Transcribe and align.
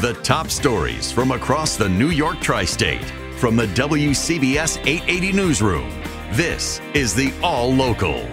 The 0.00 0.14
top 0.22 0.48
stories 0.48 1.12
from 1.12 1.30
across 1.30 1.76
the 1.76 1.86
New 1.86 2.08
York 2.08 2.40
tri 2.40 2.64
state 2.64 3.04
from 3.36 3.54
the 3.54 3.66
WCBS 3.66 4.78
880 4.86 5.32
Newsroom. 5.32 5.90
This 6.32 6.80
is 6.94 7.14
the 7.14 7.34
All 7.42 7.70
Local. 7.70 8.26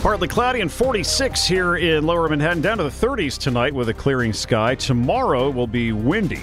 Partly 0.00 0.26
cloudy 0.26 0.62
and 0.62 0.72
46 0.72 1.44
here 1.44 1.76
in 1.76 2.04
lower 2.04 2.28
Manhattan, 2.28 2.60
down 2.60 2.78
to 2.78 2.82
the 2.82 2.90
30s 2.90 3.38
tonight 3.38 3.72
with 3.72 3.90
a 3.90 3.94
clearing 3.94 4.32
sky. 4.32 4.74
Tomorrow 4.74 5.50
will 5.50 5.68
be 5.68 5.92
windy 5.92 6.42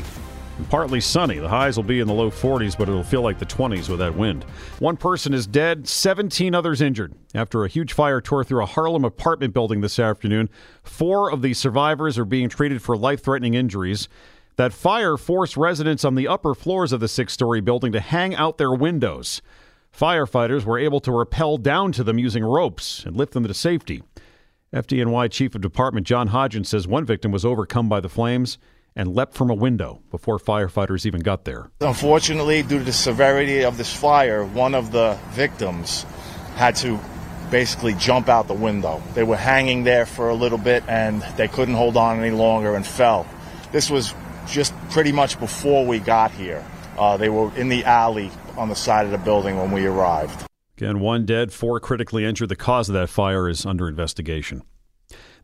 partly 0.70 1.02
sunny. 1.02 1.38
The 1.38 1.50
highs 1.50 1.78
will 1.78 1.84
be 1.84 2.00
in 2.00 2.08
the 2.08 2.14
low 2.14 2.32
40s, 2.32 2.78
but 2.78 2.88
it'll 2.88 3.04
feel 3.04 3.22
like 3.22 3.40
the 3.40 3.46
20s 3.46 3.90
with 3.90 4.00
that 4.00 4.16
wind. 4.16 4.44
One 4.80 4.98
person 4.98 5.34
is 5.34 5.48
dead, 5.48 5.88
17 5.88 6.56
others 6.56 6.82
injured 6.82 7.14
after 7.34 7.64
a 7.64 7.70
huge 7.70 7.94
fire 7.94 8.22
tore 8.22 8.44
through 8.44 8.64
a 8.64 8.68
Harlem 8.68 9.06
apartment 9.06 9.54
building 9.54 9.82
this 9.82 10.00
afternoon. 10.00 10.50
Four 10.84 11.32
of 11.32 11.42
the 11.42 11.54
survivors 11.54 12.18
are 12.18 12.26
being 12.26 12.50
treated 12.50 12.82
for 12.82 12.98
life 12.98 13.24
threatening 13.24 13.54
injuries. 13.54 14.08
That 14.56 14.74
fire 14.74 15.18
forced 15.18 15.58
residents 15.58 16.06
on 16.06 16.16
the 16.16 16.28
upper 16.28 16.56
floors 16.56 16.94
of 16.94 17.02
the 17.02 17.08
six 17.08 17.34
story 17.34 17.60
building 17.60 17.92
to 17.92 18.00
hang 18.00 18.36
out 18.36 18.58
their 18.58 18.74
windows. 18.74 19.42
Firefighters 19.98 20.66
were 20.66 20.80
able 20.80 21.00
to 21.02 21.12
rappel 21.12 21.58
down 21.58 21.92
to 21.94 22.04
them 22.04 22.20
using 22.20 22.44
ropes 22.44 23.06
and 23.06 23.16
lift 23.16 23.34
them 23.34 23.46
to 23.46 23.54
safety. 23.54 24.04
FDNY 24.74 25.32
Chief 25.32 25.56
of 25.56 25.62
Department 25.62 26.06
John 26.06 26.30
Hodgens 26.30 26.68
says 26.68 26.88
one 26.88 27.06
victim 27.06 27.32
was 27.32 27.46
overcome 27.46 27.88
by 27.88 28.02
the 28.02 28.10
flames 28.10 28.58
and 28.96 29.14
leapt 29.14 29.34
from 29.34 29.50
a 29.50 29.54
window 29.54 30.02
before 30.10 30.40
firefighters 30.40 31.06
even 31.06 31.22
got 31.22 31.44
there. 31.44 31.70
Unfortunately, 31.82 32.64
due 32.64 32.80
to 32.80 32.86
the 32.86 32.94
severity 32.94 33.64
of 33.64 33.78
this 33.78 33.94
fire, 33.94 34.46
one 34.46 34.74
of 34.74 34.92
the 34.92 35.18
victims 35.32 36.04
had 36.56 36.76
to 36.78 37.00
basically 37.52 37.94
jump 37.96 38.30
out 38.30 38.48
the 38.48 38.54
window. 38.54 39.04
They 39.14 39.24
were 39.24 39.36
hanging 39.36 39.84
there 39.84 40.06
for 40.06 40.30
a 40.30 40.34
little 40.36 40.58
bit 40.58 40.84
and 40.88 41.22
they 41.36 41.48
couldn't 41.48 41.76
hold 41.76 41.98
on 41.98 42.20
any 42.20 42.32
longer 42.32 42.76
and 42.76 42.86
fell. 42.86 43.28
This 43.72 43.90
was 43.90 44.14
just 44.48 44.74
pretty 44.90 45.12
much 45.12 45.40
before 45.40 45.86
we 45.86 46.00
got 46.00 46.32
here. 46.32 46.66
Uh, 46.98 47.18
they 47.18 47.30
were 47.30 47.56
in 47.58 47.68
the 47.68 47.84
alley 47.84 48.32
on 48.58 48.70
the 48.70 48.76
side 48.76 49.06
of 49.06 49.12
the 49.12 49.18
building 49.18 49.58
when 49.58 49.72
we 49.72 49.86
arrived. 49.86 50.48
Again, 50.78 51.00
one 51.00 51.26
dead, 51.26 51.54
four 51.54 51.80
critically 51.80 52.26
injured. 52.26 52.50
The 52.50 52.56
cause 52.56 52.90
of 52.90 52.94
that 52.94 53.10
fire 53.10 53.48
is 53.48 53.66
under 53.66 53.88
investigation. 53.88 54.64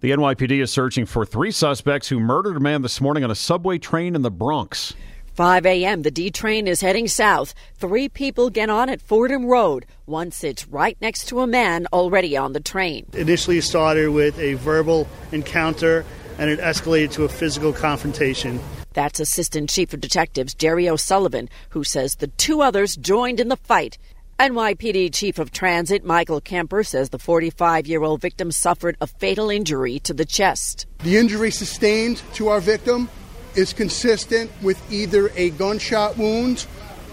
The 0.01 0.09
NYPD 0.09 0.63
is 0.63 0.71
searching 0.71 1.05
for 1.05 1.27
three 1.27 1.51
suspects 1.51 2.07
who 2.07 2.19
murdered 2.19 2.57
a 2.57 2.59
man 2.59 2.81
this 2.81 2.99
morning 2.99 3.23
on 3.23 3.29
a 3.29 3.35
subway 3.35 3.77
train 3.77 4.15
in 4.15 4.23
the 4.23 4.31
Bronx. 4.31 4.95
5 5.35 5.63
a.m. 5.67 6.01
The 6.01 6.09
D 6.09 6.31
train 6.31 6.65
is 6.65 6.81
heading 6.81 7.07
south. 7.07 7.53
Three 7.75 8.09
people 8.09 8.49
get 8.49 8.67
on 8.67 8.89
at 8.89 8.99
Fordham 8.99 9.45
Road. 9.45 9.85
One 10.05 10.31
sits 10.31 10.67
right 10.67 10.97
next 11.01 11.27
to 11.27 11.41
a 11.41 11.47
man 11.47 11.85
already 11.93 12.35
on 12.35 12.53
the 12.53 12.59
train. 12.59 13.05
Initially 13.13 13.61
started 13.61 14.09
with 14.09 14.39
a 14.39 14.55
verbal 14.55 15.07
encounter 15.31 16.03
and 16.39 16.49
it 16.49 16.59
escalated 16.59 17.11
to 17.11 17.25
a 17.25 17.29
physical 17.29 17.71
confrontation. 17.71 18.59
That's 18.93 19.19
Assistant 19.19 19.69
Chief 19.69 19.93
of 19.93 20.01
Detectives 20.01 20.55
Jerry 20.55 20.89
O'Sullivan, 20.89 21.47
who 21.69 21.83
says 21.83 22.15
the 22.15 22.27
two 22.27 22.63
others 22.63 22.95
joined 22.95 23.39
in 23.39 23.49
the 23.49 23.55
fight. 23.55 23.99
NYPD 24.41 25.13
Chief 25.13 25.37
of 25.37 25.51
Transit 25.51 26.03
Michael 26.03 26.41
Kemper 26.41 26.83
says 26.83 27.11
the 27.11 27.19
45 27.19 27.85
year 27.85 28.01
old 28.01 28.21
victim 28.21 28.51
suffered 28.51 28.97
a 28.99 29.05
fatal 29.05 29.51
injury 29.51 29.99
to 29.99 30.15
the 30.15 30.25
chest. 30.25 30.87
The 31.03 31.17
injury 31.17 31.51
sustained 31.51 32.23
to 32.33 32.47
our 32.47 32.59
victim 32.59 33.07
is 33.53 33.71
consistent 33.71 34.49
with 34.63 34.81
either 34.91 35.29
a 35.35 35.51
gunshot 35.51 36.17
wound 36.17 36.65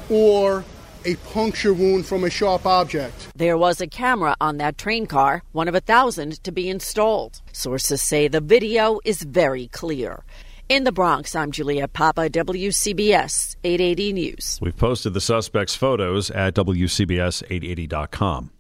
or 0.09 0.65
a 1.05 1.17
puncture 1.17 1.75
wound 1.75 2.07
from 2.07 2.25
a 2.25 2.31
sharp 2.31 2.65
object. 2.65 3.29
There 3.37 3.59
was 3.59 3.83
a 3.83 3.87
camera 3.87 4.35
on 4.41 4.57
that 4.57 4.79
train 4.79 5.05
car, 5.05 5.43
one 5.53 5.69
of 5.69 5.75
a 5.75 5.81
thousand 5.81 6.43
to 6.45 6.51
be 6.51 6.71
installed. 6.71 7.43
Sources 7.53 8.01
say 8.01 8.29
the 8.29 8.41
video 8.41 9.01
is 9.05 9.23
very 9.23 9.67
clear. 9.69 10.25
In 10.69 10.85
the 10.85 10.93
Bronx, 10.93 11.35
I'm 11.35 11.51
Julia 11.51 11.89
Papa, 11.89 12.29
WCBS 12.29 13.57
880 13.65 14.13
News. 14.13 14.59
We've 14.61 14.77
posted 14.77 15.15
the 15.15 15.21
suspects' 15.21 15.75
photos 15.75 16.31
at 16.31 16.55
WCBS880.com. 16.57 18.51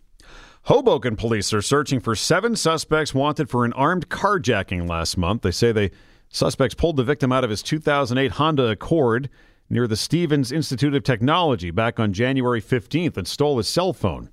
Hoboken 0.63 1.17
police 1.17 1.53
are 1.53 1.61
searching 1.61 2.01
for 2.01 2.17
seven 2.17 2.57
suspects 2.57 3.13
wanted 3.13 3.51
for 3.51 3.67
an 3.67 3.75
armed 3.75 4.09
carjacking 4.09 4.89
last 4.89 5.19
month. 5.19 5.43
They 5.43 5.51
say 5.51 5.71
the 5.71 5.91
suspects 6.31 6.75
pulled 6.75 6.97
the 6.97 7.05
victim 7.05 7.31
out 7.31 7.45
of 7.45 7.51
his 7.51 7.63
2008 7.63 8.33
Honda 8.33 8.69
Accord 8.69 9.29
near 9.69 9.87
the 9.87 9.95
Stevens 9.95 10.51
Institute 10.51 10.95
of 10.95 11.03
Technology 11.03 11.71
back 11.71 12.01
on 12.01 12.15
January 12.15 12.63
15th 12.63 13.19
and 13.19 13.29
stole 13.29 13.59
his 13.59 13.69
cell 13.69 13.93
phone. 13.93 14.31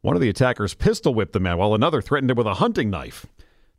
One 0.00 0.16
of 0.16 0.22
the 0.22 0.30
attackers 0.30 0.72
pistol 0.72 1.12
whipped 1.12 1.34
the 1.34 1.40
man 1.40 1.58
while 1.58 1.74
another 1.74 2.00
threatened 2.00 2.30
him 2.30 2.38
with 2.38 2.46
a 2.46 2.54
hunting 2.54 2.88
knife. 2.88 3.26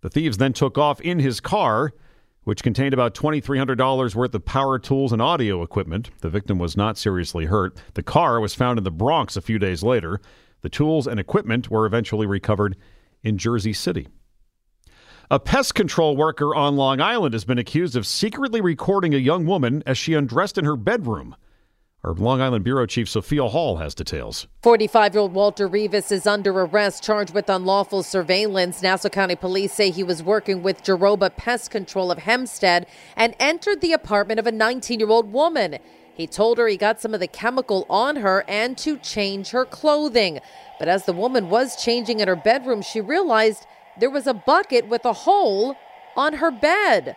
The 0.01 0.09
thieves 0.11 0.37
then 0.37 0.53
took 0.53 0.77
off 0.77 1.01
in 1.01 1.17
his 1.17 1.39
car 1.39 1.93
which 2.43 2.63
contained 2.63 2.93
about 2.93 3.15
$2,300 3.15 4.15
worth 4.15 4.35
of 4.35 4.45
power 4.45 4.77
tools 4.77 5.11
and 5.11 5.21
audio 5.21 5.61
equipment. 5.63 6.11
The 6.21 6.29
victim 6.29 6.59
was 6.59 6.75
not 6.75 6.97
seriously 6.97 7.45
hurt. 7.45 7.77
The 7.93 8.03
car 8.03 8.39
was 8.39 8.53
found 8.53 8.77
in 8.77 8.83
the 8.83 8.91
Bronx 8.91 9.37
a 9.37 9.41
few 9.41 9.59
days 9.59 9.83
later. 9.83 10.19
The 10.61 10.69
tools 10.69 11.07
and 11.07 11.19
equipment 11.19 11.69
were 11.69 11.85
eventually 11.85 12.27
recovered 12.27 12.75
in 13.23 13.37
Jersey 13.37 13.73
City. 13.73 14.07
A 15.31 15.39
pest 15.39 15.73
control 15.73 16.17
worker 16.17 16.53
on 16.53 16.75
Long 16.75 17.01
Island 17.01 17.33
has 17.33 17.45
been 17.45 17.57
accused 17.57 17.95
of 17.95 18.05
secretly 18.05 18.61
recording 18.61 19.13
a 19.13 19.17
young 19.17 19.45
woman 19.45 19.81
as 19.85 19.97
she 19.97 20.13
undressed 20.13 20.57
in 20.57 20.65
her 20.65 20.75
bedroom. 20.75 21.35
Our 22.05 22.13
Long 22.13 22.41
Island 22.41 22.65
Bureau 22.65 22.85
Chief 22.85 23.07
Sophia 23.07 23.47
Hall 23.47 23.77
has 23.77 23.95
details. 23.95 24.47
45 24.61 25.13
year 25.13 25.21
old 25.21 25.33
Walter 25.33 25.69
Rivas 25.69 26.11
is 26.11 26.27
under 26.27 26.51
arrest, 26.51 27.01
charged 27.01 27.33
with 27.33 27.49
unlawful 27.49 28.03
surveillance. 28.03 28.81
Nassau 28.81 29.07
County 29.07 29.37
police 29.37 29.71
say 29.71 29.89
he 29.89 30.03
was 30.03 30.21
working 30.21 30.63
with 30.63 30.83
Jaroba 30.83 31.33
Pest 31.37 31.71
Control 31.71 32.11
of 32.11 32.17
Hempstead 32.17 32.87
and 33.15 33.33
entered 33.39 33.79
the 33.79 33.93
apartment 33.93 34.37
of 34.37 34.45
a 34.45 34.51
19 34.51 34.99
year 34.99 35.07
old 35.07 35.31
woman. 35.31 35.77
He 36.13 36.27
told 36.27 36.57
her 36.57 36.67
he 36.67 36.75
got 36.75 36.99
some 36.99 37.13
of 37.13 37.21
the 37.21 37.27
chemical 37.27 37.85
on 37.89 38.17
her 38.17 38.43
and 38.49 38.77
to 38.79 38.97
change 38.97 39.51
her 39.51 39.63
clothing. 39.63 40.41
But 40.79 40.89
as 40.89 41.05
the 41.05 41.13
woman 41.13 41.49
was 41.49 41.81
changing 41.81 42.19
in 42.19 42.27
her 42.27 42.35
bedroom, 42.35 42.81
she 42.81 42.99
realized 42.99 43.65
there 43.97 44.09
was 44.09 44.27
a 44.27 44.33
bucket 44.33 44.89
with 44.89 45.05
a 45.05 45.13
hole 45.13 45.77
on 46.17 46.33
her 46.33 46.51
bed 46.51 47.15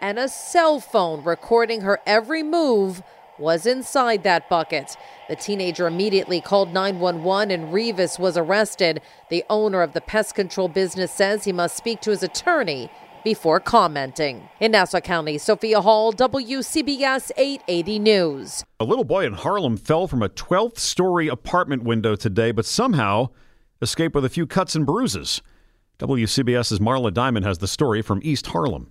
and 0.00 0.18
a 0.18 0.28
cell 0.28 0.80
phone 0.80 1.22
recording 1.22 1.82
her 1.82 2.00
every 2.04 2.42
move 2.42 3.00
was 3.38 3.66
inside 3.66 4.22
that 4.22 4.48
bucket. 4.48 4.96
The 5.28 5.36
teenager 5.36 5.86
immediately 5.86 6.40
called 6.40 6.72
911 6.72 7.50
and 7.50 7.72
Rivas 7.72 8.18
was 8.18 8.36
arrested. 8.36 9.00
The 9.30 9.44
owner 9.50 9.82
of 9.82 9.92
the 9.92 10.00
pest 10.00 10.34
control 10.34 10.68
business 10.68 11.12
says 11.12 11.44
he 11.44 11.52
must 11.52 11.76
speak 11.76 12.00
to 12.02 12.10
his 12.10 12.22
attorney 12.22 12.90
before 13.24 13.58
commenting. 13.58 14.48
In 14.60 14.72
Nassau 14.72 15.00
County, 15.00 15.38
Sophia 15.38 15.80
Hall, 15.80 16.12
WCBS 16.12 17.32
880 17.36 17.98
News. 17.98 18.64
A 18.78 18.84
little 18.84 19.04
boy 19.04 19.24
in 19.24 19.32
Harlem 19.32 19.76
fell 19.76 20.06
from 20.06 20.22
a 20.22 20.28
12th 20.28 20.78
story 20.78 21.26
apartment 21.28 21.82
window 21.82 22.14
today, 22.14 22.52
but 22.52 22.66
somehow 22.66 23.30
escaped 23.80 24.14
with 24.14 24.24
a 24.24 24.30
few 24.30 24.46
cuts 24.46 24.74
and 24.74 24.86
bruises. 24.86 25.42
WCBS's 25.98 26.80
Marla 26.80 27.12
Diamond 27.12 27.46
has 27.46 27.58
the 27.58 27.68
story 27.68 28.02
from 28.02 28.20
East 28.22 28.48
Harlem. 28.48 28.90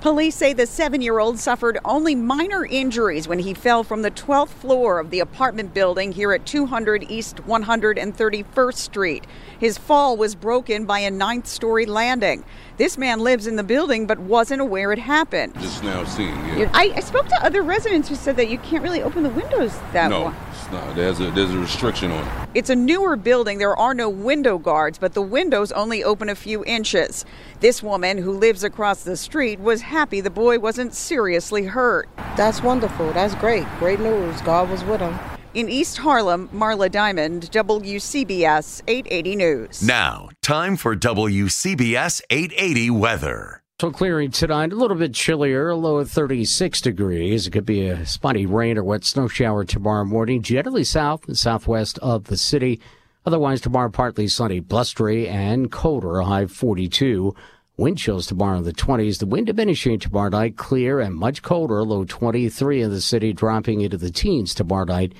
Police 0.00 0.34
say 0.34 0.54
the 0.54 0.66
seven 0.66 1.02
year 1.02 1.18
old 1.18 1.38
suffered 1.38 1.78
only 1.84 2.14
minor 2.14 2.64
injuries 2.64 3.28
when 3.28 3.38
he 3.38 3.52
fell 3.52 3.84
from 3.84 4.00
the 4.00 4.10
12th 4.10 4.48
floor 4.48 4.98
of 4.98 5.10
the 5.10 5.20
apartment 5.20 5.74
building 5.74 6.12
here 6.12 6.32
at 6.32 6.46
200 6.46 7.04
East 7.10 7.36
131st 7.46 8.74
Street. 8.76 9.26
His 9.58 9.76
fall 9.76 10.16
was 10.16 10.34
broken 10.34 10.86
by 10.86 11.00
a 11.00 11.10
ninth 11.10 11.46
story 11.46 11.84
landing. 11.84 12.44
This 12.78 12.96
man 12.96 13.20
lives 13.20 13.46
in 13.46 13.56
the 13.56 13.62
building 13.62 14.06
but 14.06 14.18
wasn't 14.18 14.62
aware 14.62 14.90
it 14.90 14.98
happened. 14.98 15.52
Just 15.60 15.84
now 15.84 16.02
seeing, 16.04 16.34
yeah. 16.58 16.70
I, 16.72 16.94
I 16.96 17.00
spoke 17.00 17.28
to 17.28 17.44
other 17.44 17.60
residents 17.60 18.08
who 18.08 18.14
said 18.14 18.36
that 18.36 18.48
you 18.48 18.56
can't 18.56 18.82
really 18.82 19.02
open 19.02 19.22
the 19.22 19.28
windows 19.28 19.78
that 19.92 20.08
no. 20.08 20.34
It's 20.60 20.70
not. 20.70 20.94
There's 20.94 21.20
a, 21.20 21.30
there's 21.30 21.50
a 21.50 21.58
restriction 21.58 22.10
on 22.10 22.26
it. 22.26 22.48
It's 22.54 22.70
a 22.70 22.76
newer 22.76 23.16
building. 23.16 23.58
There 23.58 23.76
are 23.76 23.94
no 23.94 24.08
window 24.08 24.58
guards, 24.58 24.98
but 24.98 25.14
the 25.14 25.22
windows 25.22 25.72
only 25.72 26.04
open 26.04 26.28
a 26.28 26.34
few 26.34 26.64
inches. 26.64 27.24
This 27.60 27.82
woman 27.82 28.18
who 28.18 28.32
lives 28.32 28.64
across 28.64 29.02
the 29.02 29.16
street 29.16 29.60
was 29.60 29.80
happy 29.82 30.20
the 30.20 30.30
boy 30.30 30.58
wasn't 30.58 30.94
seriously 30.94 31.64
hurt. 31.64 32.08
That's 32.36 32.62
wonderful. 32.62 33.12
That's 33.12 33.34
great. 33.36 33.66
Great 33.78 34.00
news. 34.00 34.40
God 34.42 34.70
was 34.70 34.84
with 34.84 35.00
him. 35.00 35.18
In 35.52 35.68
East 35.68 35.98
Harlem, 35.98 36.48
Marla 36.50 36.90
Diamond, 36.90 37.50
WCBS 37.50 38.82
880 38.86 39.36
News. 39.36 39.82
Now, 39.82 40.28
time 40.42 40.76
for 40.76 40.94
WCBS 40.94 42.20
880 42.30 42.90
weather. 42.90 43.62
So 43.80 43.90
clearing 43.90 44.30
tonight, 44.30 44.74
a 44.74 44.76
little 44.76 44.98
bit 44.98 45.14
chillier, 45.14 45.74
low 45.74 45.96
of 45.96 46.10
36 46.10 46.82
degrees. 46.82 47.46
It 47.46 47.52
could 47.52 47.64
be 47.64 47.86
a 47.86 48.04
spotty 48.04 48.44
rain 48.44 48.76
or 48.76 48.84
wet 48.84 49.06
snow 49.06 49.26
shower 49.26 49.64
tomorrow 49.64 50.04
morning, 50.04 50.42
generally 50.42 50.84
south 50.84 51.26
and 51.26 51.38
southwest 51.38 51.98
of 52.00 52.24
the 52.24 52.36
city. 52.36 52.78
Otherwise, 53.24 53.62
tomorrow 53.62 53.88
partly 53.88 54.28
sunny, 54.28 54.60
blustery 54.60 55.26
and 55.26 55.72
colder, 55.72 56.18
a 56.18 56.26
high 56.26 56.44
42. 56.44 57.34
Wind 57.78 57.96
chills 57.96 58.26
tomorrow 58.26 58.58
in 58.58 58.64
the 58.64 58.74
20s. 58.74 59.18
The 59.18 59.24
wind 59.24 59.46
diminishing 59.46 59.98
tomorrow 59.98 60.28
night, 60.28 60.58
clear 60.58 61.00
and 61.00 61.14
much 61.14 61.40
colder, 61.40 61.82
low 61.82 62.04
23 62.04 62.82
in 62.82 62.90
the 62.90 63.00
city, 63.00 63.32
dropping 63.32 63.80
into 63.80 63.96
the 63.96 64.10
teens 64.10 64.54
tomorrow 64.54 64.84
night 64.84 65.14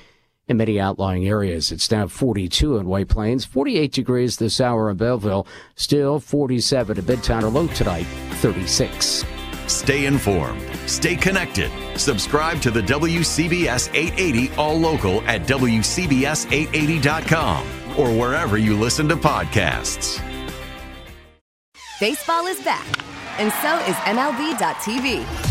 in 0.47 0.57
many 0.57 0.79
outlying 0.79 1.27
areas. 1.27 1.71
It's 1.71 1.91
now 1.91 2.07
42 2.07 2.77
in 2.77 2.87
White 2.87 3.07
Plains, 3.07 3.45
48 3.45 3.91
degrees 3.91 4.37
this 4.37 4.61
hour 4.61 4.89
in 4.89 4.97
Belleville, 4.97 5.45
still 5.75 6.19
47 6.19 6.97
in 6.97 7.05
Midtown, 7.05 7.43
or 7.43 7.49
low 7.49 7.67
tonight, 7.67 8.07
36. 8.41 9.23
Stay 9.67 10.05
informed. 10.05 10.61
Stay 10.85 11.15
connected. 11.15 11.71
Subscribe 11.97 12.61
to 12.61 12.71
the 12.71 12.81
WCBS 12.81 13.89
880 13.93 14.51
All 14.55 14.77
Local 14.77 15.21
at 15.21 15.47
WCBS880.com 15.47 17.67
or 17.97 18.11
wherever 18.11 18.57
you 18.57 18.77
listen 18.77 19.07
to 19.09 19.15
podcasts. 19.15 20.21
Baseball 21.99 22.47
is 22.47 22.59
back, 22.63 22.85
and 23.39 23.51
so 23.61 23.77
is 23.85 23.95
MLB.tv. 24.07 25.50